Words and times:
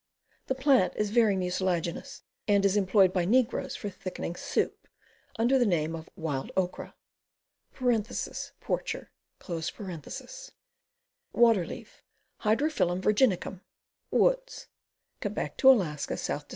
The 0.47 0.55
plant 0.55 0.93
is 0.95 1.11
very 1.11 1.35
mucilaginous, 1.35 2.23
and 2.47 2.65
is 2.65 2.75
employed 2.75 3.13
by 3.13 3.23
negroes 3.23 3.75
for 3.75 3.87
thickening 3.91 4.35
soup, 4.35 4.87
under 5.37 5.59
the 5.59 5.65
name 5.67 5.95
of 5.95 6.09
"wild 6.15 6.51
okra." 6.57 6.95
(Por 7.71 7.91
cher.) 8.83 9.05
Waterle.vf. 9.39 10.49
Hydrophyllum 12.41 12.99
Virginicum. 13.01 13.61
Woods. 14.09 14.69
Que 15.21 15.29
bec 15.29 15.55
to 15.57 15.69
Alaska, 15.69 16.17
south 16.17 16.47
to 16.47 16.49
S. 16.49 16.49